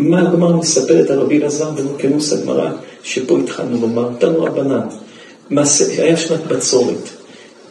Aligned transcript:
מה 0.00 0.20
הגמרא 0.20 0.56
מספרת 0.56 1.10
על 1.10 1.18
רבי 1.18 1.38
אלעזר 1.38 1.70
בן 1.70 1.86
אורקנוס 1.86 2.32
הגמרא, 2.32 2.70
שפה 3.02 3.38
התחלנו 3.38 3.80
לומר, 3.80 4.08
תנו 4.18 4.44
רבנן, 4.44 4.86
היה 5.98 6.16
שנת 6.16 6.46
בצורת. 6.46 7.08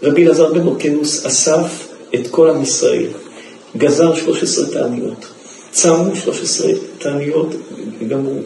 רבי 0.03 0.25
אלעזר 0.25 0.53
בן 0.53 0.67
אורקנוס 0.67 1.25
אסף 1.25 1.87
את 2.15 2.27
כל 2.27 2.49
עם 2.49 2.61
ישראל, 2.61 3.07
גזר 3.77 4.15
13 4.15 4.65
תעניות, 4.65 5.25
צמו 5.71 6.15
13 6.15 6.71
תעניות, 6.97 7.55
גמרו. 8.07 8.39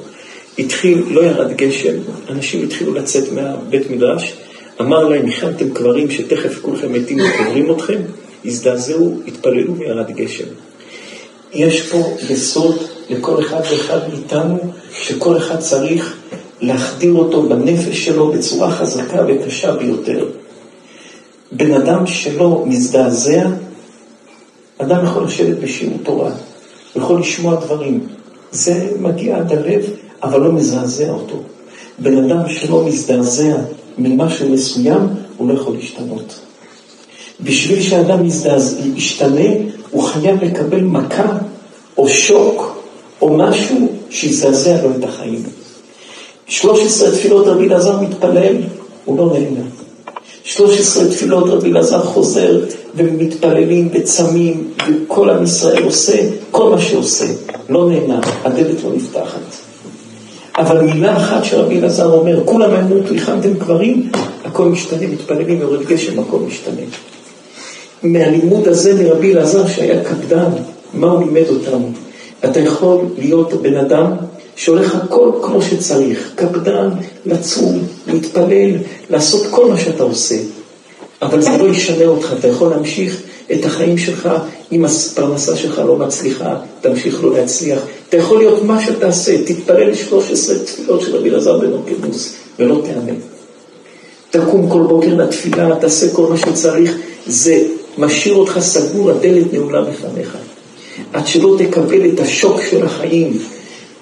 התחיל, 0.60 1.04
לא 1.10 1.22
ירד 1.22 1.58
גשם, 1.58 1.96
אנשים 2.30 2.64
התחילו 2.64 2.94
לצאת 2.94 3.32
מהבית 3.32 3.90
מדרש, 3.90 4.34
אמר 4.82 5.04
להם, 5.04 5.28
הכנתם 5.28 5.74
קברים 5.74 6.12
שתכף 6.12 6.60
כולכם 6.62 6.94
מתים 6.94 7.18
וקוברים 7.20 7.72
אתכם? 7.72 8.02
הזדעזעו, 8.46 9.20
התפללו 9.28 9.78
וירד 9.78 10.12
גשם. 10.12 10.46
יש 11.54 11.82
פה 11.82 11.98
יסוד 12.30 12.76
לכל 13.10 13.40
אחד 13.40 13.62
ואחד 13.72 14.00
מאיתנו, 14.10 14.58
שכל 14.92 15.38
אחד 15.38 15.60
צריך 15.60 16.18
להחדיר 16.62 17.14
אותו 17.14 17.44
בנפש 17.44 18.06
שלו 18.06 18.32
בצורה 18.32 18.72
חזקה 18.72 19.26
וקשה 19.28 19.76
ביותר. 19.76 20.26
בן 21.52 21.74
אדם 21.74 22.08
שלא 22.08 22.64
מזדעזע, 22.66 23.44
אדם 24.78 25.06
יכול 25.06 25.24
לשבת 25.24 25.58
בשיעור 25.58 25.98
תורה, 26.04 26.32
יכול 26.96 27.20
לשמוע 27.20 27.56
דברים. 27.56 28.08
זה 28.52 28.92
מגיע 29.00 29.38
עד 29.38 29.52
הלב, 29.52 29.82
אבל 30.24 30.42
לא 30.42 30.52
מזעזע 30.52 31.10
אותו. 31.10 31.44
בן 32.00 32.24
אדם 32.24 32.50
שלא 32.50 32.86
מזדעזע 32.86 33.56
ממשהו 33.98 34.50
מסוים, 34.50 35.08
הוא 35.38 35.50
לא 35.50 35.54
יכול 35.54 35.76
להשתנות. 35.76 36.40
בשביל 37.42 37.82
שאדם 37.82 38.26
ישתנה, 38.96 39.50
הוא 39.92 40.04
חייב 40.04 40.44
לקבל 40.44 40.82
מכה 40.82 41.38
או 41.98 42.10
שוק 42.10 42.84
או 43.22 43.38
משהו 43.38 43.88
שיזעזע 44.10 44.82
לו 44.84 44.90
את 45.00 45.04
החיים. 45.04 45.44
13 46.48 47.12
תפילות 47.12 47.48
רבי 47.48 47.68
אלעזר 47.68 48.02
מתפלל, 48.02 48.56
הוא 49.06 49.18
לא 49.18 49.34
נהנה. 49.34 49.66
13 50.44 51.08
תפילות 51.08 51.50
רבי 51.50 51.72
אלעזר 51.72 52.04
חוזר 52.04 52.60
ומתפללים 52.96 53.90
וצמים, 53.94 54.70
וכל 54.88 55.30
עם 55.30 55.44
ישראל 55.44 55.84
עושה 55.84 56.18
כל 56.52 56.70
מה 56.70 56.82
שעושה, 56.82 57.26
לא 57.70 57.90
נהנה, 57.90 58.20
הדלת 58.44 58.84
לא 58.84 58.90
נפתחת. 58.96 59.40
אבל 60.58 60.82
מילה 60.82 61.18
אחת 61.18 61.44
שרבי 61.44 61.80
אלעזר 61.80 62.14
אומר, 62.14 62.46
כולם 62.46 62.72
ימותו, 62.76 63.14
הכנתם 63.14 63.54
קברים, 63.54 64.12
הכל 64.46 64.66
משתנה, 64.66 65.08
מתפללים, 65.08 65.62
יורד 65.62 65.86
גשם, 65.86 66.20
הכל 66.20 66.38
משתנה. 66.38 66.82
מהלימוד 68.04 68.68
הזה 68.68 69.04
מרבי 69.04 69.34
אלעזר 69.34 69.68
שהיה 69.68 70.04
קפדן, 70.04 70.50
מה 70.94 71.12
הוא 71.12 71.20
לימד 71.20 71.50
אותנו? 71.50 71.92
אתה 72.46 72.60
יכול 72.60 72.98
להיות 73.18 73.54
בן 73.54 73.76
אדם 73.76 74.12
שהולך 74.56 74.96
הכל 74.96 75.32
כמו 75.42 75.62
שצריך, 75.62 76.32
קפדן, 76.36 76.90
לצום, 77.26 77.80
להתפלל, 78.08 78.72
לעשות 79.10 79.48
כל 79.52 79.70
מה 79.70 79.80
שאתה 79.80 80.04
עושה. 80.04 80.36
אבל 81.22 81.42
זה 81.42 81.58
לא 81.60 81.70
ישנה 81.70 82.06
אותך, 82.06 82.34
אתה 82.40 82.48
יכול 82.48 82.70
להמשיך 82.70 83.22
את 83.52 83.66
החיים 83.66 83.98
שלך, 83.98 84.30
אם 84.72 84.86
הפרנסה 84.86 85.56
שלך 85.56 85.82
לא 85.88 85.96
מצליחה, 85.96 86.56
תמשיך 86.82 87.24
לא 87.24 87.34
להצליח. 87.34 87.80
אתה 88.10 88.18
יכול 88.18 88.38
להיות 88.38 88.64
מה 88.64 88.86
שתעשה, 88.86 89.44
תתפלל 89.46 89.90
ל-13 89.90 90.66
תפילות 90.66 91.02
של 91.02 91.16
רבי 91.16 91.30
אלעזר 91.30 91.60
בן 91.60 91.72
אורקנוס, 91.72 92.34
ולא 92.60 92.82
תענה. 92.86 93.14
תקום 94.30 94.70
כל 94.70 94.82
בוקר 94.82 95.16
לתפילה, 95.16 95.76
תעשה 95.82 96.14
כל 96.14 96.28
מה 96.30 96.38
שצריך, 96.38 96.98
זה 97.28 97.64
משאיר 97.98 98.36
אותך 98.36 98.60
סגור, 98.60 99.12
הדלת 99.12 99.54
נעולה 99.54 99.82
בפניך. 99.82 100.38
עד 101.14 101.28
שלא 101.28 101.56
תקבל 101.60 102.10
את 102.14 102.20
השוק 102.20 102.62
של 102.70 102.86
החיים. 102.86 103.38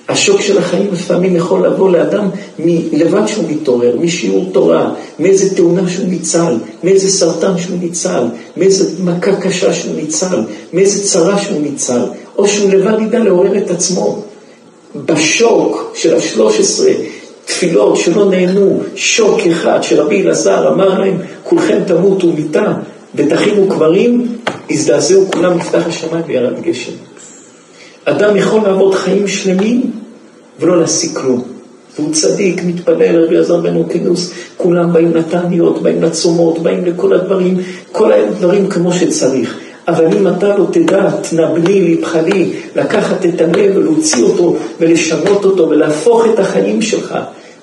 השוק 0.09 0.41
של 0.41 0.57
החיים 0.57 0.89
לפעמים 0.93 1.35
יכול 1.35 1.65
לבוא 1.65 1.91
לאדם 1.91 2.29
מלבד 2.59 3.27
שהוא 3.27 3.45
מתעורר, 3.49 3.97
משיעור 3.99 4.49
תורה, 4.51 4.93
מאיזה 5.19 5.55
תאונה 5.55 5.89
שהוא 5.89 6.07
ניצל, 6.07 6.53
מאיזה 6.83 7.09
סרטן 7.09 7.57
שהוא 7.57 7.77
ניצל, 7.79 8.23
מאיזה 8.57 9.03
מכה 9.03 9.35
קשה 9.35 9.73
שהוא 9.73 9.95
ניצל, 9.95 10.39
מאיזה 10.73 11.03
צרה 11.03 11.37
שהוא 11.37 11.61
ניצל, 11.61 12.01
או 12.37 12.47
שהוא 12.47 12.69
לבד 12.69 12.99
ידע 13.01 13.19
לעורר 13.19 13.57
את 13.57 13.71
עצמו. 13.71 14.23
בשוק 15.05 15.91
של 15.95 16.15
השלוש 16.15 16.59
עשרה 16.59 16.91
תפילות 17.45 17.97
שלא 17.97 18.29
נהנו, 18.29 18.79
שוק 18.95 19.39
אחד 19.51 19.79
שרבי 19.81 20.21
אלעזר 20.21 20.73
אמר 20.73 20.99
להם, 20.99 21.17
כולכם 21.43 21.79
תמותו 21.87 22.27
מיתה 22.27 22.73
ותכינו 23.15 23.67
קברים, 23.69 24.37
הזדעזעו 24.69 25.31
כולם, 25.31 25.57
נפתח 25.57 25.87
השמיים 25.87 26.23
וירד 26.27 26.61
גשם. 26.61 26.91
אדם 28.05 28.35
יכול 28.37 28.61
לעבוד 28.61 28.95
חיים 28.95 29.27
שלמים 29.27 29.91
ולא 30.59 30.79
להשיג 30.79 31.17
כלום. 31.17 31.43
והוא 31.99 32.13
צדיק, 32.13 32.61
מתפלל, 32.63 33.23
רבי 33.23 33.37
עזר 33.37 33.57
בן 33.57 33.75
אורקינוס, 33.75 34.31
כולם 34.57 34.93
באים 34.93 35.15
לתעניות, 35.15 35.81
באים 35.81 36.03
לצומות, 36.03 36.59
באים 36.59 36.85
לכל 36.85 37.13
הדברים, 37.13 37.57
כל 37.91 38.11
הדברים 38.11 38.69
כמו 38.69 38.93
שצריך. 38.93 39.57
אבל 39.87 40.05
אם 40.17 40.27
אתה 40.27 40.57
לא 40.57 40.67
תדע, 40.71 41.09
תנבלי, 41.29 41.81
ליבך 41.81 42.15
לי, 42.15 42.53
לקחת 42.75 43.25
את 43.25 43.41
הלב 43.41 43.77
ולהוציא 43.77 44.23
אותו 44.23 44.55
ולשנות 44.79 45.45
אותו 45.45 45.69
ולהפוך 45.69 46.25
את 46.33 46.39
החיים 46.39 46.81
שלך, 46.81 47.15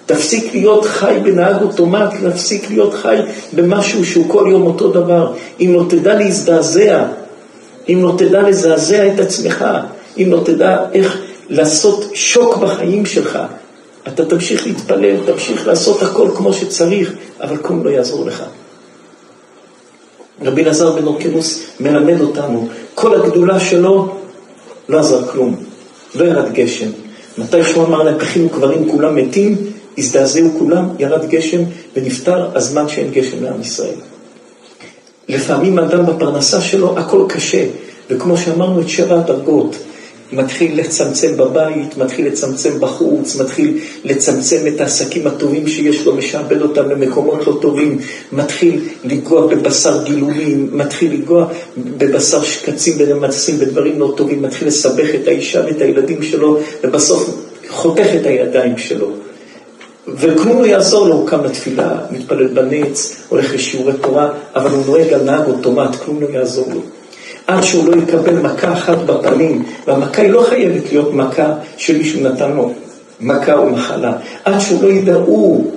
תפסיק 0.08 0.54
להיות 0.54 0.84
חי 0.84 1.18
בנהג 1.22 1.62
אוטומט, 1.62 2.10
תפסיק 2.32 2.70
להיות 2.70 2.94
חי 2.94 3.16
במשהו 3.52 4.04
שהוא 4.04 4.24
כל 4.28 4.48
יום 4.50 4.62
אותו 4.62 4.88
דבר. 4.88 5.32
אם 5.60 5.74
לא 5.74 5.84
תדע 5.88 6.14
להזדעזע, 6.14 7.04
אם 7.88 8.00
לא 8.02 8.14
תדע 8.18 8.42
לזעזע 8.42 9.14
את 9.14 9.20
עצמך, 9.20 9.64
אם 10.18 10.28
לא 10.30 10.40
תדע 10.44 10.76
איך 10.92 11.18
לעשות 11.48 12.04
שוק 12.14 12.56
בחיים 12.56 13.06
שלך, 13.06 13.38
אתה 14.08 14.24
תמשיך 14.24 14.66
להתפלל, 14.66 15.16
תמשיך 15.26 15.66
לעשות 15.66 16.02
הכל 16.02 16.28
כמו 16.36 16.52
שצריך, 16.52 17.12
אבל 17.40 17.56
כלום 17.56 17.84
לא 17.84 17.90
יעזור 17.90 18.26
לך. 18.26 18.42
רבי 20.42 20.64
אלעזר 20.64 20.92
בן 20.92 21.06
אורקנוס 21.06 21.62
מלמד 21.80 22.20
אותנו, 22.20 22.68
כל 22.94 23.14
הגדולה 23.14 23.60
שלו 23.60 24.16
לא 24.88 24.98
עזר 24.98 25.26
כלום, 25.26 25.56
לא 26.14 26.24
ירד 26.24 26.52
גשם. 26.52 26.90
מתי 27.38 27.64
שהוא 27.64 27.84
אמר 27.84 28.02
להם, 28.02 28.18
תכינו 28.18 28.48
קברים 28.48 28.90
כולם 28.90 29.16
מתים, 29.16 29.56
הזדעזעו 29.98 30.48
כולם, 30.58 30.88
ירד 30.98 31.28
גשם 31.28 31.60
ונפטר 31.96 32.56
הזמן 32.56 32.88
שאין 32.88 33.10
גשם 33.10 33.44
לעם 33.44 33.60
ישראל. 33.60 33.96
לפעמים 35.28 35.78
אדם 35.78 36.06
בפרנסה 36.06 36.60
שלו 36.60 36.98
הכל 36.98 37.26
קשה, 37.28 37.64
וכמו 38.10 38.36
שאמרנו 38.36 38.80
את 38.80 38.88
שבע 38.88 39.18
הדרגות, 39.18 39.76
מתחיל 40.32 40.80
לצמצם 40.80 41.36
בבית, 41.36 41.96
מתחיל 41.96 42.26
לצמצם 42.26 42.80
בחוץ, 42.80 43.36
מתחיל 43.40 43.78
לצמצם 44.04 44.66
את 44.68 44.80
העסקים 44.80 45.26
הטובים 45.26 45.68
שיש 45.68 46.06
לו, 46.06 46.14
משעבד 46.14 46.62
אותם 46.62 46.90
למקומות 46.90 47.46
לא 47.46 47.58
טובים, 47.62 47.98
מתחיל 48.32 48.80
לנגוע 49.04 49.46
בבשר 49.46 50.04
גילויים, 50.04 50.70
מתחיל 50.72 51.12
לנגוע 51.12 51.46
בבשר 51.76 52.42
שקצים 52.42 52.94
ונמצים 52.98 53.58
בדברים 53.58 53.98
לא 53.98 54.14
טובים, 54.16 54.42
מתחיל 54.42 54.68
לסבך 54.68 55.14
את 55.22 55.28
האישה 55.28 55.62
ואת 55.66 55.80
הילדים 55.80 56.22
שלו, 56.22 56.58
ובסוף 56.84 57.30
חותך 57.68 58.06
את 58.20 58.26
הידיים 58.26 58.78
שלו. 58.78 59.27
וכלום 60.16 60.58
לא 60.58 60.66
יעזור 60.66 61.08
לו, 61.08 61.14
הוא 61.14 61.28
קם 61.28 61.44
לתפילה, 61.44 61.94
מתפלל 62.10 62.46
בנץ, 62.46 63.16
הולך 63.28 63.54
לשיעורי 63.54 63.92
תורה, 64.00 64.30
אבל 64.54 64.70
הוא 64.70 64.86
נוהג 64.86 65.12
על 65.12 65.22
נהג 65.22 65.46
אוטומט, 65.46 65.96
כלום 65.96 66.20
לא 66.20 66.26
יעזור 66.26 66.68
לו. 66.74 66.80
עד 67.46 67.62
שהוא 67.62 67.88
לא 67.88 68.02
יקבל 68.02 68.38
מכה 68.38 68.72
אחת 68.72 68.98
בפנים, 68.98 69.64
והמכה 69.86 70.22
היא 70.22 70.30
לא 70.30 70.42
חייבת 70.48 70.92
להיות 70.92 71.14
מכה 71.14 71.54
שמישהו 71.76 72.20
נתן 72.20 72.52
לו, 72.52 72.72
מכה 73.20 73.54
או 73.54 73.66
מחלה. 73.66 74.12
עד 74.44 74.58
שהוא 74.58 74.82
לא 74.82 74.88
ידע 74.88 75.14
הוא 75.14 75.72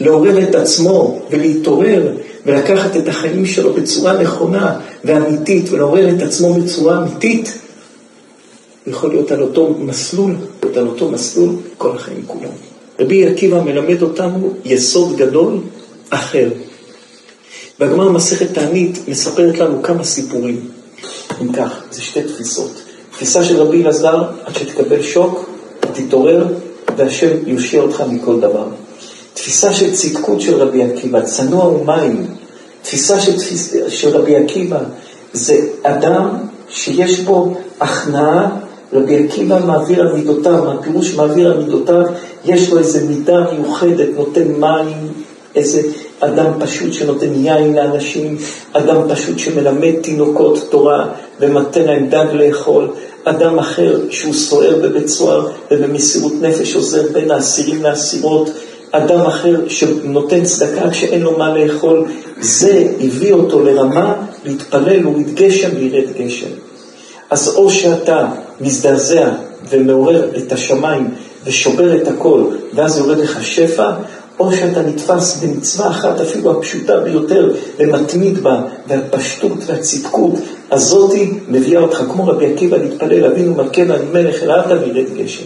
לעורר 0.00 0.42
את 0.42 0.54
עצמו 0.54 1.20
ולהתעורר 1.30 2.12
ולקחת 2.46 2.96
את 2.96 3.08
החיים 3.08 3.46
שלו 3.46 3.72
בצורה 3.72 4.22
נכונה 4.22 4.78
ואמיתית 5.04 5.72
ולעורר 5.72 6.10
את 6.16 6.22
עצמו 6.22 6.54
בצורה 6.54 6.98
אמיתית, 6.98 7.58
יכול 8.86 9.10
להיות 9.10 9.32
על 9.32 9.42
אותו 9.42 9.74
מסלול, 9.78 10.34
על 10.76 10.86
אותו 10.86 11.10
מסלול 11.10 11.50
כל 11.78 11.90
החיים 11.96 12.22
כולם. 12.26 12.75
רבי 13.00 13.26
עקיבא 13.26 13.60
מלמד 13.60 14.02
אותנו 14.02 14.52
יסוד 14.64 15.16
גדול 15.16 15.58
אחר. 16.10 16.48
והגמר 17.80 18.08
מסכת 18.08 18.54
תענית 18.54 19.08
מספרת 19.08 19.58
לנו 19.58 19.82
כמה 19.82 20.04
סיפורים. 20.04 20.68
אם 21.42 21.52
כך, 21.52 21.82
זה 21.90 22.02
שתי 22.02 22.22
תפיסות. 22.22 22.72
תפיסה 23.10 23.44
של 23.44 23.56
רבי 23.56 23.82
אלעזר, 23.82 24.22
עד 24.44 24.54
שתקבל 24.54 25.02
שוק, 25.02 25.50
תתעורר, 25.80 26.46
והשם 26.96 27.28
יושיע 27.46 27.82
אותך 27.82 28.02
מכל 28.10 28.40
דבר. 28.40 28.66
תפיסה 29.34 29.74
של 29.74 29.94
צדקות 29.94 30.40
של 30.40 30.54
רבי 30.54 30.82
עקיבא, 30.82 31.20
צנוע 31.20 31.64
ומים. 31.66 32.26
תפיסה 32.82 33.20
של, 33.20 33.38
תפיס, 33.38 33.74
של 33.88 34.08
רבי 34.08 34.36
עקיבא, 34.36 34.78
זה 35.32 35.68
אדם 35.82 36.28
שיש 36.68 37.20
בו 37.20 37.54
הכנעה 37.80 38.48
רבי 38.92 39.24
עקיבא 39.24 39.58
מעביר 39.66 40.00
על 40.00 40.12
מידותיו, 40.12 40.70
הפירוש 40.70 41.14
מעביר 41.14 41.52
על 41.52 41.58
מידותיו, 41.58 42.02
יש 42.44 42.72
לו 42.72 42.78
איזו 42.78 42.98
מידה 43.08 43.46
מיוחדת, 43.52 44.08
נותן 44.16 44.52
מים, 44.58 45.12
איזה 45.54 45.82
אדם 46.20 46.52
פשוט 46.60 46.92
שנותן 46.92 47.34
יין 47.34 47.74
לאנשים, 47.74 48.36
אדם 48.72 48.96
פשוט 49.08 49.38
שמלמד 49.38 50.00
תינוקות 50.00 50.66
תורה 50.70 51.08
ומתן 51.40 51.82
להם 51.82 52.08
דג 52.08 52.26
לאכול, 52.32 52.88
אדם 53.24 53.58
אחר 53.58 54.00
שהוא 54.10 54.34
סוער 54.34 54.76
בבית 54.82 55.08
סוהר 55.08 55.48
ובמסירות 55.70 56.32
נפש 56.40 56.74
עוזר 56.74 57.02
בין 57.12 57.30
האסירים 57.30 57.82
לאסירות, 57.82 58.50
אדם 58.90 59.20
אחר 59.20 59.68
שנותן 59.68 60.44
צדקה 60.44 60.90
כשאין 60.90 61.22
לו 61.22 61.38
מה 61.38 61.58
לאכול, 61.58 62.04
זה 62.40 62.92
הביא 63.00 63.32
אותו 63.32 63.62
לרמה 63.62 64.14
להתפלל 64.44 65.06
ולהת 65.06 65.34
גשם 65.34 65.68
וירד 65.76 66.12
גשם. 66.18 66.65
אז 67.30 67.48
או 67.56 67.70
שאתה 67.70 68.26
מזדעזע 68.60 69.28
ומעורר 69.70 70.30
את 70.36 70.52
השמיים 70.52 71.14
ושובר 71.44 71.96
את 71.96 72.08
הכל, 72.08 72.44
ואז 72.74 72.98
יורד 72.98 73.18
לך 73.18 73.44
שפע, 73.44 73.90
או 74.38 74.52
שאתה 74.52 74.82
נתפס 74.82 75.42
במצווה 75.42 75.90
אחת, 75.90 76.20
אפילו 76.20 76.50
הפשוטה 76.58 77.00
ביותר, 77.00 77.54
ומתמיד 77.78 78.42
בה, 78.42 78.62
והפשטות 78.88 79.58
והצדקות 79.66 80.34
הזאתי 80.70 81.32
מביאה 81.48 81.80
אותך, 81.80 82.02
כמו 82.10 82.26
רבי 82.26 82.52
עקיבא, 82.52 82.76
להתפלל, 82.76 83.24
אבינו 83.24 83.54
מלכנו 83.54 83.94
אני 83.94 84.04
מלך 84.12 84.42
ארתא 84.42 84.72
וירד 84.72 85.06
גשם. 85.16 85.44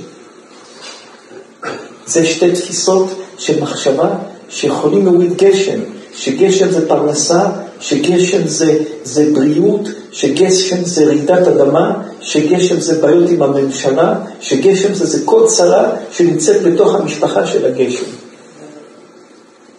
זה 2.07 2.27
שתי 2.27 2.53
תפיסות 2.53 3.07
של 3.39 3.63
מחשבה 3.63 4.09
שיכולים 4.49 5.07
להוריד 5.07 5.37
גשם, 5.37 5.81
שגשם 6.15 6.71
זה 6.71 6.89
פרנסה, 6.89 7.41
שגשם 7.81 8.49
זה, 8.49 8.79
זה 9.05 9.27
בריאות, 9.33 9.89
שגשם 10.13 10.85
זה 10.85 11.05
רעידת 11.05 11.49
אדמה, 11.49 12.03
שגשם 12.21 12.81
זה 12.81 13.01
בעיות 13.03 13.31
עם 13.31 13.43
הממשלה, 13.43 14.15
שגשם 14.41 14.95
זה, 14.95 15.07
זה 15.07 15.19
כל 15.25 15.47
צרה 15.47 15.91
שנמצאת 16.11 16.63
בתוך 16.63 16.95
המשפחה 16.95 17.47
של 17.47 17.67
הגשם. 17.67 18.07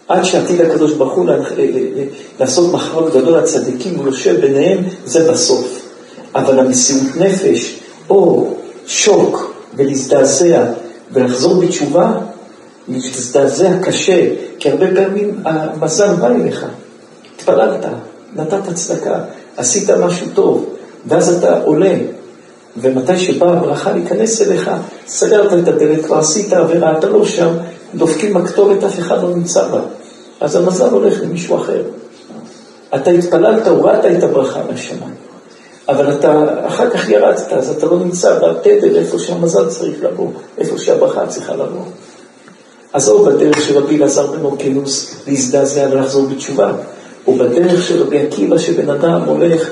עד 0.08 0.24
שעתיד 0.24 0.60
הקדוש 0.60 0.92
ברוך 0.92 1.12
הוא 1.12 1.28
אה, 1.28 1.34
אה, 1.34 1.40
אה, 1.58 2.04
לעשות 2.40 2.72
מחרות 2.72 3.14
גדול 3.14 3.38
לצדיקים, 3.38 3.94
הוא 3.94 4.06
יושב 4.06 4.40
ביניהם, 4.40 4.84
זה 5.04 5.32
בסוף. 5.32 5.82
אבל 6.34 6.58
המסירות 6.58 7.16
נפש, 7.16 7.78
או 8.10 8.46
שוק 8.86 9.54
ולהזדעזע 9.76 10.64
ולחזור 11.12 11.54
בתשובה, 11.54 12.12
להזדעזע 12.88 13.70
קשה, 13.82 14.28
כי 14.58 14.70
הרבה 14.70 14.86
פעמים 14.94 15.40
המזל 15.44 16.14
בא 16.14 16.26
אליך. 16.26 16.66
התפללת, 17.36 17.86
נתת 18.36 18.74
צדקה, 18.74 19.20
עשית 19.56 19.90
משהו 19.90 20.26
טוב, 20.34 20.66
ואז 21.06 21.38
אתה 21.38 21.60
עולה, 21.62 21.94
ומתי 22.76 23.18
שבאה 23.18 23.52
הברכה 23.52 23.92
להיכנס 23.92 24.42
אליך, 24.42 24.70
סגרת 25.06 25.52
את 25.52 25.68
הדלת, 25.68 26.04
כבר 26.04 26.18
עשית 26.18 26.52
עבירה, 26.52 26.98
אתה 26.98 27.08
לא 27.08 27.24
שם, 27.24 27.48
דופקים 27.94 28.36
הכתובת, 28.36 28.84
אף 28.84 28.98
אחד 28.98 29.22
לא 29.22 29.28
נמצא 29.28 29.68
בה. 29.68 29.80
אז 30.40 30.56
המזל 30.56 30.88
הולך 30.88 31.22
למישהו 31.22 31.56
אחר. 31.56 31.82
אתה 32.94 33.10
התפללת, 33.10 33.66
הורדת 33.66 34.18
את 34.18 34.22
הברכה 34.22 34.60
מהשמיים. 34.70 35.14
אבל 35.88 36.12
אתה 36.12 36.44
אחר 36.66 36.90
כך 36.90 37.08
ירדת, 37.08 37.52
אז 37.52 37.70
אתה 37.70 37.86
לא 37.86 37.98
נמצא 37.98 38.38
בתדר 38.38 38.98
איפה 38.98 39.18
שהמזל 39.18 39.68
צריך 39.68 40.02
לבוא, 40.02 40.28
איפה 40.58 40.78
שהברכה 40.78 41.26
צריכה 41.26 41.54
לבוא. 41.54 41.84
או 42.94 43.24
בדרך 43.24 43.62
של 43.62 43.78
רבי 43.78 43.96
אלעזר 43.96 44.26
בן 44.26 44.44
אורקינוס 44.44 45.14
להזדעזע 45.26 45.88
ולחזור 45.92 46.26
בתשובה, 46.26 46.72
או 47.26 47.34
בדרך 47.34 47.82
של 47.82 48.02
רבי 48.02 48.18
עקיבא 48.18 48.58
שבן 48.58 48.90
אדם 48.90 49.22
הולך 49.26 49.70